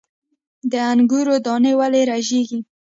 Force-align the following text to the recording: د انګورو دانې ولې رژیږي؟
د 0.71 0.73
انګورو 0.91 1.35
دانې 1.45 1.73
ولې 1.79 2.01
رژیږي؟ 2.09 2.59